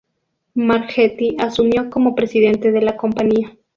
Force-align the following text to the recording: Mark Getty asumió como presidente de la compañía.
Mark 0.55 0.89
Getty 0.93 1.35
asumió 1.37 1.91
como 1.91 2.15
presidente 2.15 2.71
de 2.71 2.81
la 2.81 2.97
compañía. 2.97 3.55